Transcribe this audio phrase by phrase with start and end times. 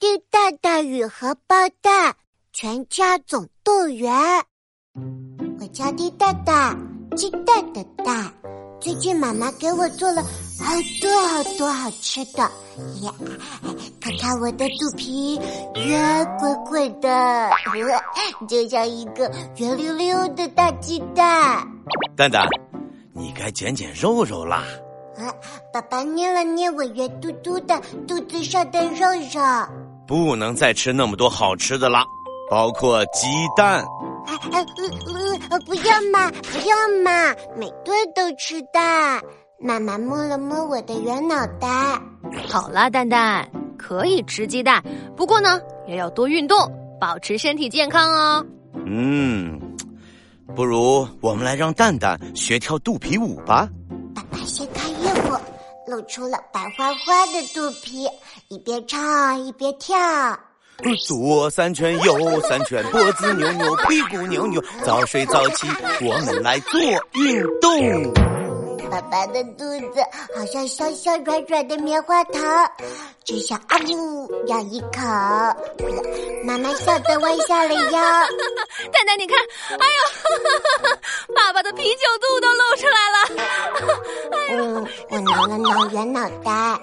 [0.00, 2.14] 滴答答与荷包蛋，
[2.52, 4.14] 全家总动员。
[5.58, 6.76] 我叫丁大大，
[7.16, 8.32] 鸡蛋的蛋。
[8.80, 10.72] 最近妈妈给我做了好
[11.02, 12.42] 多好多好吃的
[13.02, 13.12] 呀！
[14.00, 15.34] 看看我的肚皮，
[15.74, 17.50] 圆滚滚的，
[18.48, 21.66] 就像一个圆溜溜的大鸡蛋。
[22.16, 22.46] 蛋蛋，
[23.12, 24.62] 你该减减肉肉啦。
[25.16, 25.34] 啊，
[25.72, 29.04] 爸爸捏了捏我圆嘟嘟的肚子上的肉
[29.34, 29.87] 肉。
[30.08, 32.02] 不能再吃那么多好吃的了，
[32.50, 33.84] 包括鸡蛋。
[34.26, 34.64] 啊啊
[35.50, 39.22] 呃不要嘛，不要嘛，每顿都吃蛋。
[39.60, 41.68] 妈妈摸了摸我的圆脑袋。
[42.48, 44.82] 好啦，蛋蛋可以吃鸡蛋，
[45.16, 46.56] 不过呢，也要多运动，
[47.00, 48.46] 保持身体健康哦。
[48.86, 49.60] 嗯，
[50.56, 53.68] 不如我们来让蛋蛋学跳肚皮舞吧。
[54.14, 54.77] 爸爸掀开衣服，
[55.88, 58.06] 露出了白花花的肚皮，
[58.48, 59.96] 一边唱一边跳。
[61.06, 65.66] 左三圈，右三圈，脖子扭扭，屁股扭扭，早睡早起，
[66.02, 66.78] 我们来做
[67.14, 68.12] 运动。
[68.90, 70.00] 爸爸的肚子
[70.34, 72.70] 好像香香软软的棉花糖，
[73.24, 75.00] 只想啊呜咬一口。
[76.44, 77.90] 妈妈笑得弯下了腰。
[77.90, 79.38] 蛋蛋，你看，
[79.78, 83.16] 哎呦，爸爸的啤酒肚都露出来了。
[85.10, 86.80] 嗯，我挠了挠圆脑袋。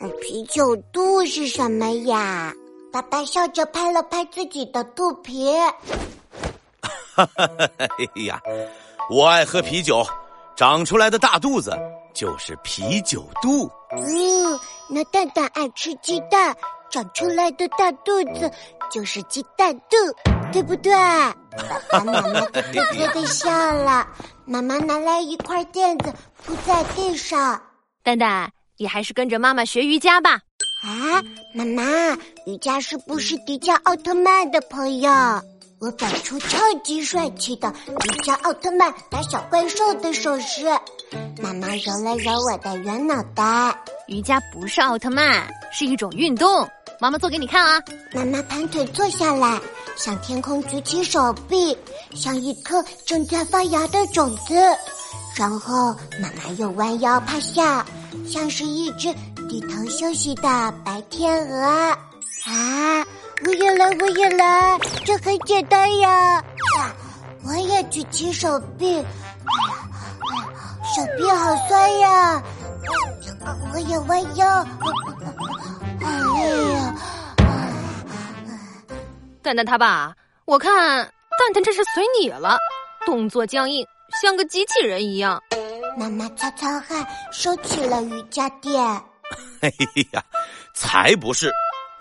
[0.00, 2.52] 嗯，啤酒肚是什么呀？
[2.92, 5.52] 爸爸笑着拍了拍自己的肚皮。
[7.14, 7.48] 哈哈，
[7.78, 8.40] 哎呀，
[9.10, 10.06] 我爱喝啤酒，
[10.56, 11.76] 长出来的大肚子
[12.12, 13.70] 就是啤酒肚。
[13.96, 16.56] 嗯，那蛋蛋爱吃鸡蛋，
[16.90, 18.50] 长出来的大肚子
[18.90, 19.96] 就是鸡蛋肚，
[20.52, 20.92] 对不对？
[20.92, 21.34] 爸
[21.90, 22.50] 爸妈妈咯
[22.96, 24.06] 咯的笑了。
[24.44, 26.12] 妈妈拿来一块垫子
[26.46, 27.60] 铺在地上。
[28.02, 30.40] 蛋蛋，你还是跟着妈妈学瑜伽吧。
[30.82, 31.22] 啊，
[31.54, 31.82] 妈妈，
[32.46, 35.10] 瑜伽是不是迪迦奥特曼的朋友？
[35.80, 40.64] 我摆出超级帅气的迪迦奥特曼打小怪兽的手势。
[41.42, 43.76] 妈妈揉了揉我的圆脑袋。
[44.08, 46.68] 瑜伽不是奥特曼，是一种运动。
[47.00, 47.82] 妈妈做给你看啊。
[48.14, 49.60] 妈妈盘腿坐下来，
[49.96, 51.76] 向天空举起手臂，
[52.14, 54.54] 像一颗正在发芽的种子。
[55.36, 57.84] 然后妈妈又弯腰趴下，
[58.26, 59.14] 像是一只。
[59.46, 60.42] 低头休息的
[60.84, 61.62] 白天鹅
[62.46, 63.04] 啊，
[63.44, 66.42] 我也来，我也来，这很简单呀！
[67.46, 69.02] 我也举起手臂，
[70.96, 72.42] 手臂好酸呀！
[73.72, 74.48] 我也弯腰，
[76.00, 76.73] 好累！
[79.44, 80.16] 蛋蛋他爸，
[80.46, 80.72] 我看
[81.04, 82.56] 蛋蛋这是随你了，
[83.04, 83.86] 动作僵硬，
[84.22, 85.38] 像个机器人一样。
[85.98, 88.82] 妈妈擦擦汗，收起了瑜伽垫。
[89.60, 89.70] 哎
[90.12, 90.24] 呀，
[90.74, 91.52] 才不是！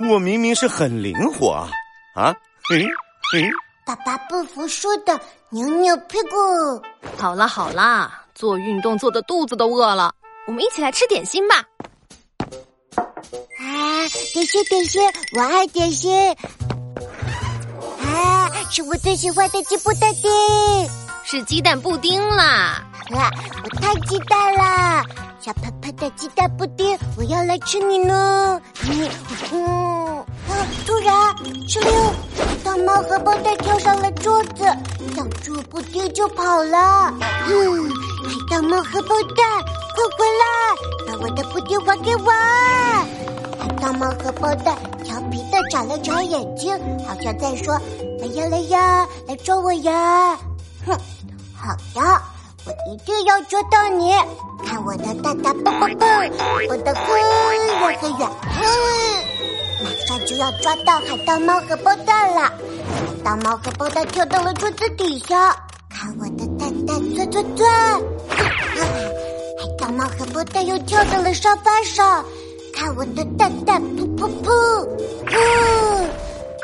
[0.10, 1.70] 我明明是很灵活啊！
[2.16, 2.34] 啊，
[2.70, 2.86] 嘿，
[3.34, 3.44] 嘿！
[3.86, 6.82] 爸爸不服输的扭扭屁股。
[7.18, 10.16] 好啦好啦，做运动做的肚子都饿了，
[10.48, 11.62] 我们一起来吃点心吧。
[12.96, 15.02] 啊，点心点心，
[15.36, 16.34] 我爱点心。
[18.74, 20.32] 啊，是我最喜欢的鸡布蛋丁，
[21.24, 22.84] 是鸡蛋布丁啦！
[23.12, 23.30] 啊，
[23.64, 25.04] 我太鸡蛋啦！
[25.40, 28.60] 小胖胖的鸡蛋布丁，我要来吃你呢！
[28.82, 29.08] 你，
[29.52, 30.18] 嗯，
[30.50, 30.66] 啊！
[30.88, 31.14] 突然，
[31.68, 32.14] 哧溜，
[32.64, 34.64] 大猫和包蛋跳上了桌子，
[35.18, 37.14] 咬住布丁就跑了。
[37.48, 37.90] 嗯，
[38.24, 39.46] 海盗猫和包蛋，
[39.94, 42.32] 快回来，把我的布丁还给我！
[43.60, 46.76] 海盗猫和包蛋调皮的眨了眨眼睛，
[47.08, 47.80] 好像在说
[48.24, 50.40] ：“来呀来呀，来捉我呀！”
[50.88, 50.98] 哼，
[51.54, 52.22] 好的，
[52.66, 54.14] 我一定要捉到你。
[54.66, 56.08] 看我的蛋蛋蹦蹦蹦，
[56.70, 58.30] 蹦得很远很远，
[58.62, 58.64] 嗯，
[59.84, 62.44] 马上就要抓到海盗猫和包蛋了。
[62.44, 65.54] 海盗猫和包蛋跳到了桌子底下，
[65.90, 67.70] 看我的蛋蛋钻钻钻。
[68.40, 72.24] 海盗猫和包蛋又跳到了沙发上，
[72.74, 74.88] 看我的蛋蛋噗噗噗，
[75.26, 76.08] 噗！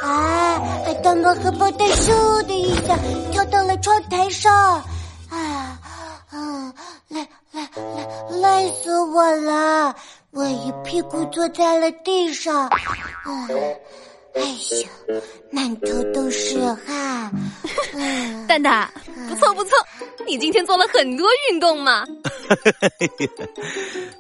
[0.02, 2.98] 啊，海盗猫和包蛋咻的一下
[3.32, 4.54] 跳到了窗台上，
[5.30, 5.80] 啊
[6.30, 6.74] 啊，
[7.08, 7.28] 来。
[7.52, 9.96] 累累，累死我了！
[10.30, 12.80] 我一屁股坐在了地上，哎
[14.44, 14.90] 呀，
[15.50, 17.32] 满头都是汗。
[18.48, 18.88] 蛋蛋，
[19.28, 19.76] 不错不错，
[20.28, 22.06] 你今天做了很多运动嘛。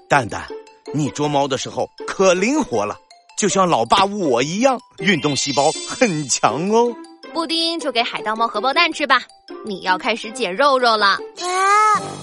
[0.07, 0.43] 蛋蛋，
[0.91, 2.97] 你捉猫的时候可灵活了，
[3.39, 6.93] 就像老爸我一样，运动细胞很强哦。
[7.33, 9.21] 布丁就给海盗猫荷包蛋吃吧，
[9.65, 11.05] 你要开始减肉肉了。
[11.05, 12.18] 啊！